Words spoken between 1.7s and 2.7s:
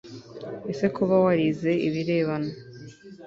ibirebana